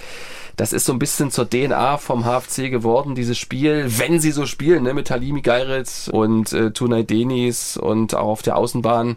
[0.57, 4.47] das ist so ein bisschen zur DNA vom HFC geworden, dieses Spiel, wenn sie so
[4.47, 9.17] spielen, ne, mit Halimi Geiritz und äh, Tunay Denis und auch auf der Außenbahn,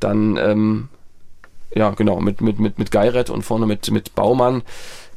[0.00, 0.88] dann ähm,
[1.74, 4.62] ja, genau, mit, mit, mit, mit Geiret und vorne mit, mit Baumann.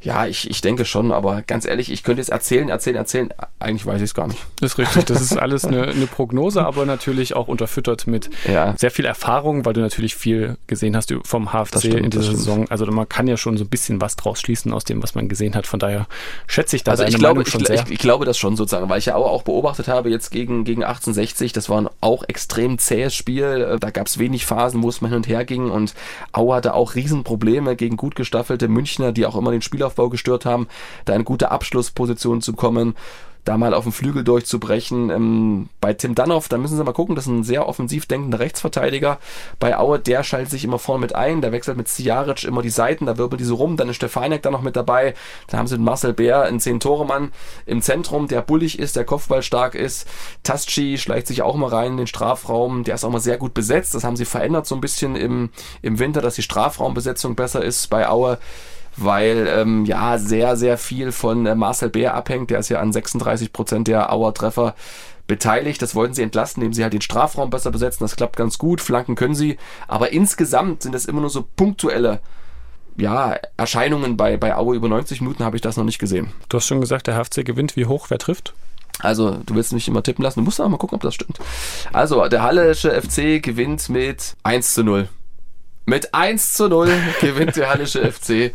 [0.05, 3.29] Ja, ich, ich denke schon, aber ganz ehrlich, ich könnte jetzt erzählen, erzählen, erzählen.
[3.57, 4.39] Eigentlich weiß ich es gar nicht.
[4.59, 5.05] Das ist richtig.
[5.05, 8.75] Das ist alles eine, eine Prognose, aber natürlich auch unterfüttert mit ja.
[8.77, 12.69] sehr viel Erfahrung, weil du natürlich viel gesehen hast vom HFC stimmt, in dieser Saison.
[12.69, 15.27] Also man kann ja schon so ein bisschen was draus schließen aus dem, was man
[15.27, 15.65] gesehen hat.
[15.65, 16.05] Von daher
[16.45, 19.07] schätze ich da also ich glaube, ich, ich, ich, glaube das schon sozusagen, weil ich
[19.07, 23.77] ja auch, beobachtet habe jetzt gegen, gegen 1860, das war ein auch extrem zähes Spiel.
[23.79, 25.95] Da gab es wenig Phasen, wo es mal hin und her ging und
[26.31, 29.63] Au hatte auch Riesenprobleme gegen gut gestaffelte Münchner, die auch immer den
[29.95, 30.67] Spielaufbau gestört haben,
[31.05, 32.95] da in gute Abschlussposition zu kommen.
[33.45, 35.11] da mal auf dem Flügel durchzubrechen.
[35.11, 38.39] Ähm, bei Tim Danhoff, da müssen sie mal gucken, das ist ein sehr offensiv denkender
[38.39, 39.19] Rechtsverteidiger.
[39.59, 42.71] Bei Aue, der schaltet sich immer vorne mit ein, der wechselt mit Sijaric immer die
[42.71, 45.13] Seiten, da wirbelt die so rum, dann ist Stefanek da noch mit dabei.
[45.45, 47.31] Dann haben sie den Marcel Bär, einen Zehn-Tore-Mann
[47.67, 50.07] im Zentrum, der bullig ist, der Kopfball stark ist.
[50.41, 53.53] Tasci schleicht sich auch mal rein in den Strafraum, der ist auch mal sehr gut
[53.53, 53.93] besetzt.
[53.93, 55.51] Das haben sie verändert so ein bisschen im,
[55.83, 58.39] im Winter, dass die Strafraumbesetzung besser ist bei Aue
[58.97, 62.49] weil ähm, ja sehr, sehr viel von äh, Marcel Bär abhängt.
[62.49, 64.75] Der ist ja an 36 Prozent der Auer-Treffer
[65.27, 65.81] beteiligt.
[65.81, 68.03] Das wollten sie entlasten, indem sie halt den Strafraum besser besetzen.
[68.03, 68.81] Das klappt ganz gut.
[68.81, 69.57] Flanken können sie.
[69.87, 72.19] Aber insgesamt sind das immer nur so punktuelle
[72.97, 76.31] ja, Erscheinungen bei, bei Aue über 90 Minuten habe ich das noch nicht gesehen.
[76.49, 77.75] Du hast schon gesagt, der HFC gewinnt.
[77.75, 78.07] Wie hoch?
[78.09, 78.53] Wer trifft?
[78.99, 80.39] Also, du willst mich immer tippen lassen.
[80.39, 81.39] Du musst aber mal gucken, ob das stimmt.
[81.91, 85.09] Also, der Hallische FC gewinnt mit 1 zu 0.
[85.85, 86.89] Mit 1 zu 0
[87.21, 88.53] gewinnt der Hallische FC.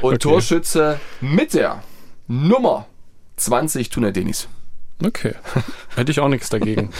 [0.00, 0.18] Und okay.
[0.18, 1.82] Torschütze mit der
[2.28, 2.86] Nummer
[3.36, 4.48] 20 Tuna Denis.
[5.04, 5.34] Okay.
[5.96, 6.90] Hätte ich auch nichts dagegen.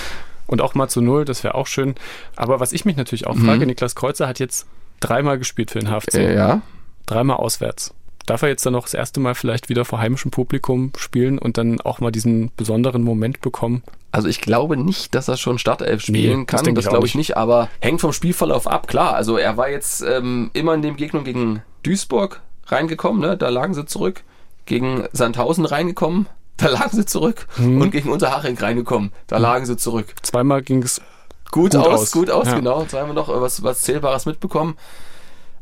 [0.46, 1.94] Und auch mal zu 0, das wäre auch schön.
[2.36, 3.68] Aber was ich mich natürlich auch frage, mhm.
[3.68, 4.66] Niklas Kreuzer hat jetzt
[5.00, 6.34] dreimal gespielt für den HFC.
[6.34, 6.60] Ja.
[7.06, 7.94] Dreimal auswärts.
[8.32, 11.58] Darf er jetzt dann noch das erste Mal vielleicht wieder vor heimischem Publikum spielen und
[11.58, 13.82] dann auch mal diesen besonderen Moment bekommen?
[14.10, 16.64] Also ich glaube nicht, dass er schon Startelf spielen nee, kann.
[16.64, 17.28] Das, das glaube ich nicht.
[17.28, 18.88] nicht, aber hängt vom Spielverlauf ab.
[18.88, 23.36] Klar, also er war jetzt ähm, immer in dem Gegnung gegen Duisburg reingekommen, ne?
[23.36, 24.24] da lagen sie zurück.
[24.64, 27.46] Gegen Sandhausen reingekommen, da lagen sie zurück.
[27.58, 27.82] Mhm.
[27.82, 29.42] Und gegen Unterhaching reingekommen, da mhm.
[29.42, 30.14] lagen sie zurück.
[30.22, 31.02] Zweimal ging es
[31.50, 32.12] gut, gut, aus, aus.
[32.12, 32.54] Gut aus, ja.
[32.54, 32.82] genau.
[32.86, 34.78] Zweimal noch was, was Zählbares mitbekommen.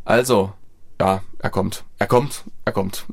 [0.04, 0.52] Also,
[1.01, 1.85] ja, er kommt.
[1.99, 2.45] Er kommt.
[2.65, 3.07] Er kommt.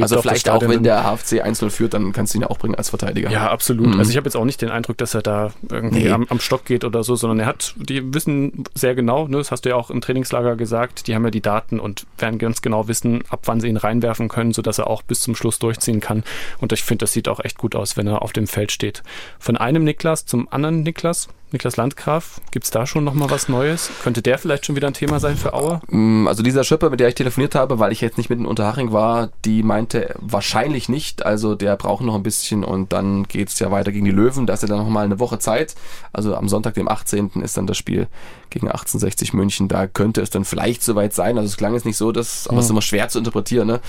[0.00, 2.74] also vielleicht auch, wenn der HFC 1-0 führt, dann kannst du ihn ja auch bringen
[2.74, 3.30] als Verteidiger.
[3.30, 3.88] Ja, absolut.
[3.88, 3.98] Mhm.
[3.98, 6.10] Also ich habe jetzt auch nicht den Eindruck, dass er da irgendwie nee.
[6.10, 9.50] am, am, Stock geht oder so, sondern er hat, die wissen sehr genau, ne, das
[9.50, 12.62] hast du ja auch im Trainingslager gesagt, die haben ja die Daten und werden ganz
[12.62, 16.00] genau wissen, ab wann sie ihn reinwerfen können, sodass er auch bis zum Schluss durchziehen
[16.00, 16.24] kann.
[16.58, 19.02] Und ich finde, das sieht auch echt gut aus, wenn er auf dem Feld steht.
[19.38, 23.90] Von einem Niklas zum anderen Niklas, Niklas Landgraf, gibt es da schon nochmal was Neues?
[24.02, 25.80] Könnte der vielleicht schon wieder ein Thema sein für Aue?
[25.88, 28.46] Mm, also dieser Schöpper, mit der ich telefoniert habe, weil ich jetzt nicht mit in
[28.46, 31.26] Unterhaching war, die meinte wahrscheinlich nicht.
[31.26, 34.46] Also der braucht noch ein bisschen und dann geht es ja weiter gegen die Löwen.
[34.46, 35.74] Da ist ja dann nochmal eine Woche Zeit.
[36.12, 37.30] Also am Sonntag, dem 18.
[37.42, 38.06] ist dann das Spiel
[38.50, 39.66] gegen 1860 München.
[39.66, 41.36] Da könnte es dann vielleicht soweit sein.
[41.36, 43.66] Also es klang jetzt nicht so, dass, aber es ist immer schwer zu interpretieren.
[43.66, 43.80] Ne?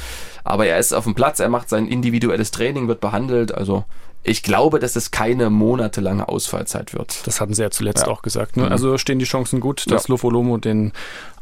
[0.44, 3.54] Aber er ist auf dem Platz, er macht sein individuelles Training, wird behandelt.
[3.54, 3.86] Also
[4.24, 7.26] ich glaube, dass es keine monatelange Ausfallzeit wird.
[7.26, 8.12] Das hatten sie ja zuletzt ja.
[8.12, 8.58] auch gesagt.
[8.58, 8.66] Ne?
[8.66, 8.72] Mhm.
[8.72, 10.14] Also stehen die Chancen gut, dass ja.
[10.14, 10.92] Lofolomo den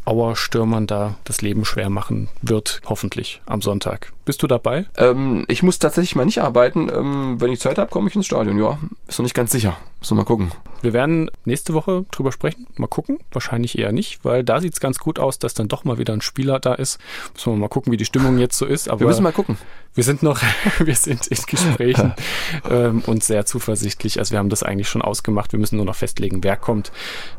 [0.05, 4.11] Auer-Stürmern da das Leben schwer machen wird, hoffentlich am Sonntag.
[4.25, 4.85] Bist du dabei?
[4.97, 6.89] Ähm, ich muss tatsächlich mal nicht arbeiten.
[6.89, 8.57] Ähm, wenn ich Zeit habe, komme ich ins Stadion.
[8.57, 9.77] Ja, ist noch nicht ganz sicher.
[9.99, 10.51] Müssen wir mal gucken.
[10.81, 12.67] Wir werden nächste Woche drüber sprechen.
[12.77, 13.19] Mal gucken.
[13.31, 16.13] Wahrscheinlich eher nicht, weil da sieht es ganz gut aus, dass dann doch mal wieder
[16.13, 16.99] ein Spieler da ist.
[17.33, 18.89] Müssen wir mal gucken, wie die Stimmung jetzt so ist.
[18.89, 19.57] Aber wir müssen mal gucken.
[19.93, 20.41] Wir sind noch,
[20.79, 22.13] wir sind in Gesprächen
[22.69, 24.19] ähm, und sehr zuversichtlich.
[24.19, 25.51] Also wir haben das eigentlich schon ausgemacht.
[25.51, 26.91] Wir müssen nur noch festlegen, wer kommt.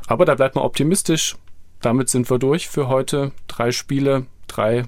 [0.06, 1.36] Aber da bleibt man optimistisch
[1.80, 3.32] damit sind wir durch für heute.
[3.48, 4.84] Drei Spiele, drei,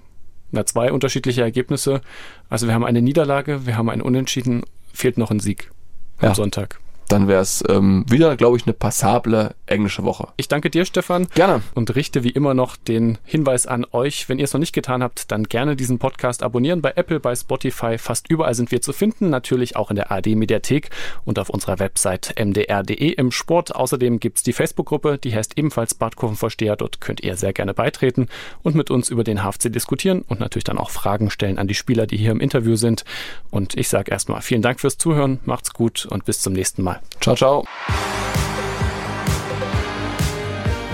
[0.50, 2.02] na zwei unterschiedliche Ergebnisse.
[2.48, 4.62] Also wir haben eine Niederlage, wir haben einen Unentschieden,
[4.92, 5.70] fehlt noch ein Sieg
[6.18, 6.34] am ja.
[6.34, 6.78] Sonntag
[7.12, 10.28] dann wäre es ähm, wieder, glaube ich, eine passable englische Woche.
[10.38, 11.26] Ich danke dir, Stefan.
[11.34, 11.60] Gerne.
[11.74, 15.02] Und richte wie immer noch den Hinweis an euch, wenn ihr es noch nicht getan
[15.02, 18.94] habt, dann gerne diesen Podcast abonnieren bei Apple, bei Spotify, fast überall sind wir zu
[18.94, 20.88] finden, natürlich auch in der AD-Mediathek
[21.26, 23.76] und auf unserer Website mdr.de im Sport.
[23.76, 26.76] Außerdem gibt es die Facebook-Gruppe, die heißt ebenfalls Badkurvenversteher.
[26.76, 28.28] Dort könnt ihr sehr gerne beitreten
[28.62, 31.74] und mit uns über den HFC diskutieren und natürlich dann auch Fragen stellen an die
[31.74, 33.04] Spieler, die hier im Interview sind.
[33.50, 37.01] Und ich sage erstmal vielen Dank fürs Zuhören, macht's gut und bis zum nächsten Mal.
[37.20, 37.64] Ciao, ciao.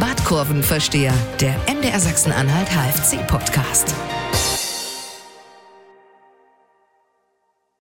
[0.00, 3.94] Badkurvenversteher, der MDR Sachsen-Anhalt HFC-Podcast.